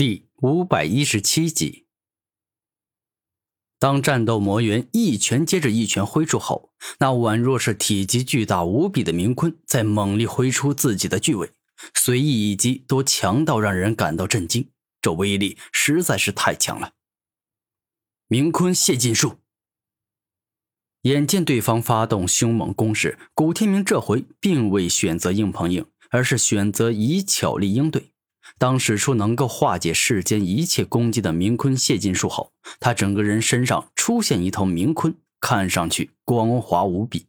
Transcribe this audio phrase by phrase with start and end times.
[0.00, 1.84] 第五百一十七集，
[3.78, 11.52] 当战斗魔猿一拳接着一拳挥出后，那宛若是体积巨大无比的明坤在猛力挥出自己的巨尾，
[11.94, 14.70] 随意一击都强到让人感到震惊，
[15.02, 16.94] 这威力实在是太强了。
[18.26, 19.40] 明坤谢尽术，
[21.02, 28.14] 眼见对方发动凶猛攻势，古天明这回并未选择硬碰硬，而是选择以巧力应对。
[28.58, 37.26] 当使出能够化解世间一切攻击的明坤泄尽术后，他整个人身上出现一头明坤，看上去光滑无比。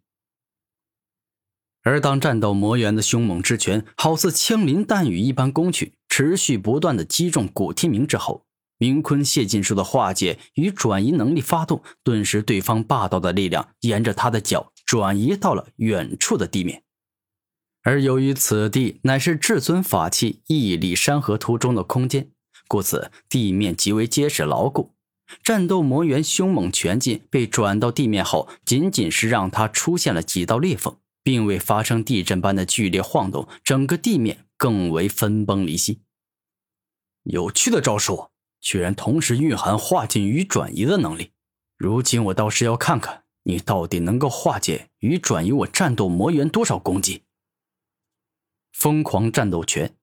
[1.84, 8.46] 而当战斗魔猿的凶猛之拳好似枪林弹雨一般攻去，持续不断的击中古天明之后，
[8.78, 16.84] 明坤泄尽术的化解与转移能力发动，顿时对方霸道的力量沿着他的脚转移到了远处的地面。
[17.84, 22.30] 而由于此地乃是至尊法器屹立山河图中的空间，
[22.68, 24.92] 故此地面极为结实牢固。
[25.44, 36.02] 战斗魔猿凶猛拳劲被转到地面后，仅仅是让它出现了几道裂缝，并未发生地震般的剧烈晃动，整个地面更为分崩离析。
[37.24, 38.28] 有趣的招数，
[38.60, 41.32] 居然同时蕴含化解与转移的能力。
[41.78, 47.24] 如今我倒是要看看你到底能够化解与转移我战斗魔猿多少攻击。
[48.72, 49.96] 疯狂战斗拳！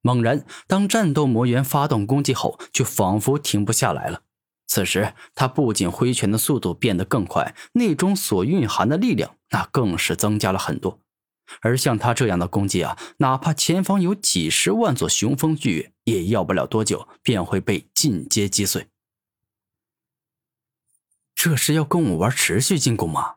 [0.00, 4.22] 猛然，当战斗魔猿发动攻击后，就仿佛停不下来了。
[4.66, 10.98] 此时，他不仅挥拳的速度变得更快，内中所蕴含的力量那更是增加了很多。
[11.60, 18.88] 而像他这样的攻击啊，哪怕前方有几十万座雄风巨岳，也要不了多久便会被尽皆击碎。
[21.34, 23.34] 这是要跟我玩持续进攻吗？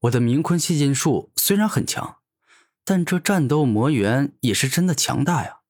[0.00, 2.16] 我的明坤吸金术虽然很强。
[2.84, 5.60] 但这战斗魔猿也是真的强大呀！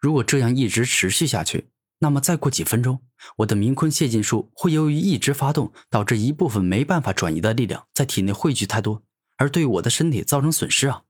[0.00, 1.68] 如果这样一直持续下去，
[1.98, 3.02] 那么再过几分钟，
[3.38, 9.02] 我的明坤泄尽术会由于一直发动，导致一部分没办法转移的力量在体内汇聚太多，
[9.36, 11.02] 而对我的身体造成损失啊！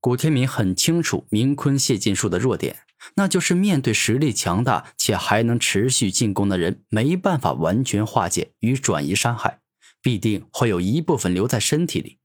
[0.00, 2.78] 古天明很清楚明坤泄尽术的弱点，
[3.16, 9.60] 那就是面对实力强大且还能持续进攻的人，没办法完全化解与转移伤害，
[10.00, 12.18] 必定会有一部分留在身体里。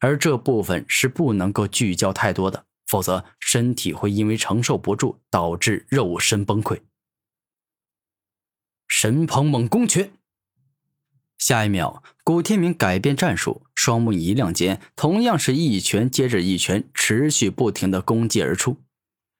[0.00, 6.80] 而这部分是不能够聚焦太多的，否则身体会因为承受不住，导致肉身崩溃。
[8.88, 10.12] 神鹏猛攻拳，
[11.38, 18.78] 下一秒，古天明改变战术，双目一亮间，同样是一拳接着一拳，持续不停的攻击而出。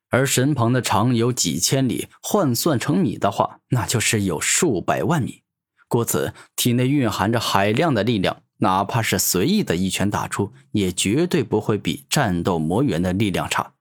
[0.08, 5.42] 而神鹏的长有几千里，换算成米的话，那就是有数百万米，
[5.88, 8.42] 故此体内蕴含着海量的力量。
[8.58, 13.74] 哪怕是随意的一拳打出，也绝对不会比战斗魔猿的力量差。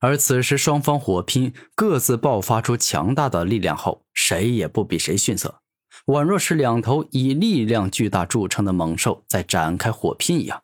[0.00, 5.60] 而此时双方火拼，各自爆发出强大的力量后，谁也不比谁逊色，
[6.06, 10.62] 宛若是两头以力量巨大著称的猛兽在展开火拼一样。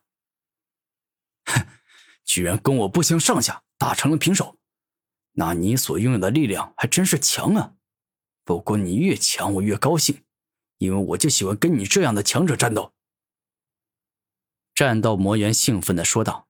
[1.45, 1.67] 哼，
[2.23, 4.55] 居然跟我不相上下，打成了平手，
[5.33, 7.73] 那你所拥有的力量还真是强啊！
[8.45, 10.23] 不过你越强，我越高兴。
[10.85, 12.93] 因为我就喜欢跟你这样的强者战斗。”
[14.73, 16.47] 战斗魔猿兴奋的说道，“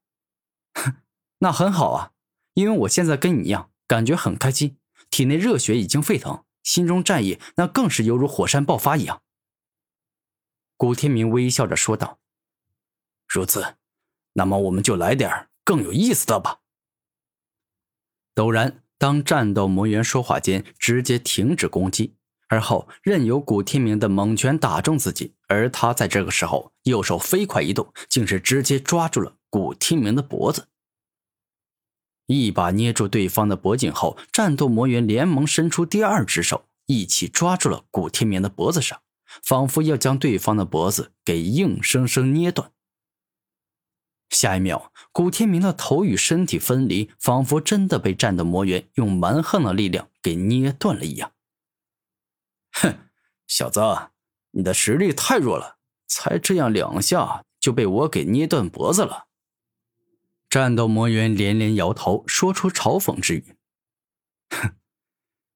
[0.73, 0.95] 哼，
[1.39, 2.11] 那很好啊，
[2.53, 4.77] 因为我现在跟你一样，感觉很开心，
[5.09, 9.21] 体内热血已经沸腾，心中战意那更是犹如火山爆发一样。”
[10.77, 12.19] 古天明微笑着说道
[13.29, 13.77] ，“如此，
[14.33, 16.61] 那么我们就来点更有意思的吧。”
[18.35, 22.15] 陡然，当战斗魔猿说话间，直接停止攻击。
[22.47, 30.67] 而后任由古天明的猛拳打中自己，而他在这个时候右手飞快一动，竟是直接抓住了古天明的脖子，
[32.27, 39.01] 一把捏住对方的脖颈后，战斗魔猿连忙伸出第二只手，一起抓住了古天明的脖子上，
[39.43, 42.71] 仿佛要将对方的脖子给硬生生捏断。
[44.29, 51.31] 下一秒，古天明的头与身体分离，仿佛真的被战斗魔猿用蛮横的力量给捏断了一样。
[53.47, 53.79] 小子，
[54.51, 55.77] 你的实力太弱了，
[56.07, 59.25] 才这样两下就被我给捏断脖子了。
[60.49, 63.55] 战斗魔猿连连摇头，说出嘲讽之语
[64.49, 64.75] ：“哼，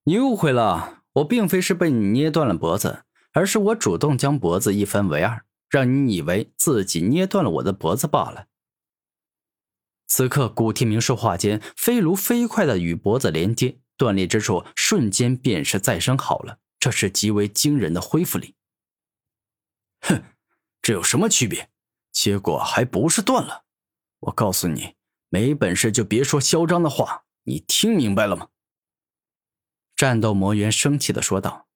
[0.03, 8.47] 你误会了，我并非是被你捏断了脖子，而是我主动将脖子一分为二，让你以为自己捏断了我的脖子罢了。”
[10.07, 16.57] 此刻，古天明说话间，飞炉飞快的与脖子连接，断裂之处瞬间便是再生好了。
[16.79, 18.55] 这是极为惊人的恢复力。
[20.01, 20.23] 哼，
[20.81, 21.69] 这有什么区别？
[22.11, 23.65] 结果还不是断了？
[24.19, 24.95] 我告诉你，
[25.29, 28.49] 没本事就别说嚣张的话，你听明白了吗？
[29.95, 31.67] 战斗魔猿生气的说道：“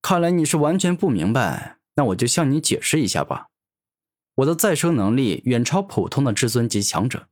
[0.00, 3.48] 看来你是完全不明白，那我就向你解释一下吧。
[4.36, 7.28] 我的再生能力远超普通的至尊级强者，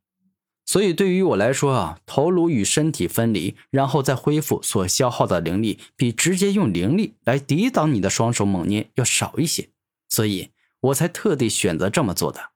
[0.66, 9.70] 所以对于我来说啊，头颅与身体分离，然后再恢复所消耗的灵力，比直接用灵力来抵挡你的双手猛捏要少一些，
[10.08, 12.52] 所以我才特地选择这么做的。”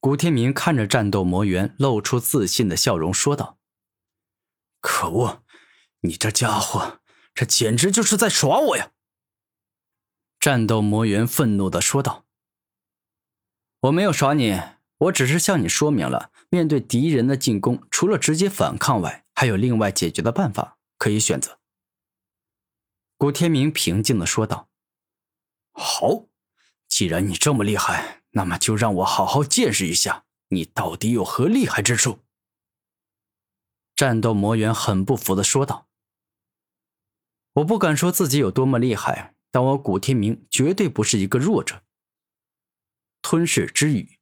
[0.00, 3.58] 古天明看着战斗魔猿，露出自信的笑容，说道
[4.80, 5.42] ：“可恶，
[6.00, 7.00] 你这家伙，
[7.34, 8.92] 这简直就是在耍我呀！”
[10.40, 12.24] 战斗魔猿愤怒的说道
[13.82, 14.58] ：“我没有耍你，
[15.00, 21.58] 我只是向你说明了，面对敌人的进攻，除了直接反抗外，还有另外解决的办法可以选择。”
[23.18, 24.70] 古天明平静的说道
[25.72, 26.26] ：“好，
[26.88, 32.20] 既然你这么厉害。”那么就让我好好见识一下你到底有何厉害之处。”
[33.96, 35.88] 战斗魔猿很不服的说道。
[37.54, 41.82] “我不敢说自己有多么厉害，但我古天明绝对不是一个弱者。”
[43.20, 44.19] 吞噬之语。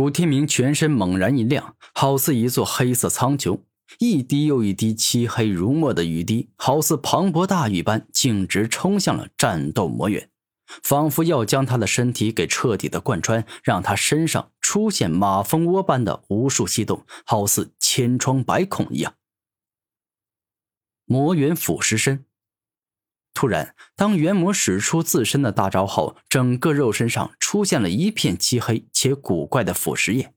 [0.00, 3.60] 古天明全身猛然一亮，好似一座黑色苍穹，
[3.98, 10.30] 一滴又一滴漆黑如墨的雨滴，好似磅礴大雨般，径直冲向了战斗魔猿。
[10.82, 19.12] 仿佛要将他的身体给彻底的贯穿，让他身上出现马蜂窝般的无数细洞，好似千疮百孔一样。
[21.04, 22.24] 魔猿腐蚀身。
[23.40, 30.34] 突然，当猿魔使出自身的大招后，整个肉身上出现了一片漆黑且古怪的腐蚀液。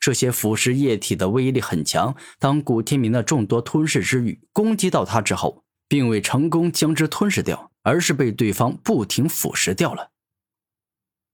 [0.00, 7.70] 这些腐蚀液体的威力很强，当古天明的众多吞噬之欲攻击到他之后，并未成功将之吞噬掉。
[7.82, 10.10] 而是被对方不停腐蚀掉了。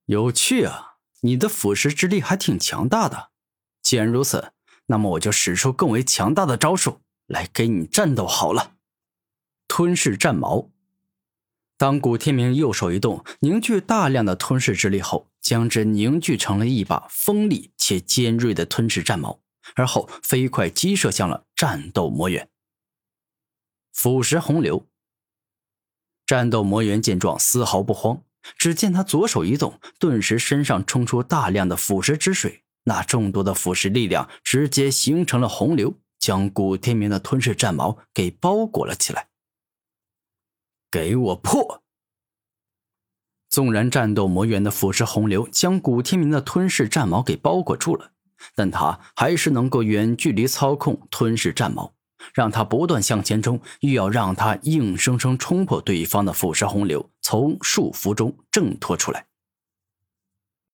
[0.05, 3.31] 有趣啊，你的腐蚀之力还挺强大的。
[3.83, 4.53] 既然如此，
[4.89, 8.75] 那么我就使出更为强大的招数来给你战斗好了。
[9.67, 10.69] 吞噬战矛。
[11.79, 19.41] 当古天明右手一动，凝聚大量的吞噬之力后，将之凝聚成了一把锋利且尖锐的吞噬战矛，
[19.75, 22.49] 而后飞快击射向了战斗魔猿。
[23.93, 24.87] 腐蚀洪流。
[26.27, 28.23] 战斗魔猿见状，丝毫不慌。
[28.57, 32.63] 只见他左手一动，顿时身上冲出大量的腐蚀之水。
[32.85, 39.29] 那众多的腐蚀力量直接形成了洪流，将古天明的吞噬战矛给包裹了起来。
[40.97, 41.83] 给我破！
[43.51, 48.13] 纵然战斗魔猿的腐蚀洪流将古天明的吞噬战矛给包裹住了，
[48.55, 51.93] 但他还是能够远距离操控吞噬战矛。
[52.33, 59.27] 让他不断向前冲，又要让他硬生生冲破对方的腐蚀洪流，从束缚中挣脱出来。